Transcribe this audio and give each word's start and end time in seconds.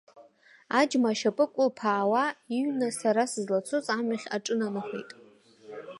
Аџьма 0.79 1.09
ашьапы 1.11 1.45
кәылԥаауа, 1.53 2.23
иҩны 2.55 2.87
сара 2.99 3.23
сызлацоз 3.31 3.85
амҩахь 3.95 4.27
аҿынанахеит. 4.35 5.09